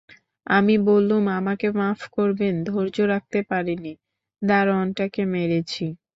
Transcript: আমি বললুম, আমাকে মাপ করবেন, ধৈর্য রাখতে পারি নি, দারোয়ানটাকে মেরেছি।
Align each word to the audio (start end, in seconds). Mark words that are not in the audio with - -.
আমি 0.47 0.75
বললুম, 0.87 1.23
আমাকে 1.39 1.67
মাপ 1.79 1.99
করবেন, 2.15 2.53
ধৈর্য 2.67 2.97
রাখতে 3.13 3.39
পারি 3.49 3.75
নি, 3.83 3.93
দারোয়ানটাকে 4.41 5.21
মেরেছি। 5.33 5.85